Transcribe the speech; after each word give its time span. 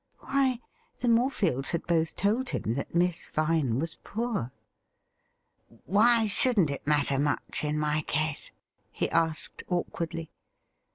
Why, 0.17 0.59
the 0.97 1.07
Morefields 1.07 1.69
had 1.73 1.85
both 1.85 2.15
told 2.15 2.49
him 2.49 2.73
that 2.73 2.95
Miss 2.95 3.29
Vine 3.29 3.77
was 3.77 3.93
poor.' 4.03 4.51
Why 5.85 6.25
shouldn't 6.25 6.71
it 6.71 6.87
matter 6.87 7.19
much 7.19 7.63
in 7.63 7.77
my 7.77 8.01
case.'" 8.07 8.51
he 8.91 9.11
asked 9.11 9.61
awkwardly. 9.67 10.31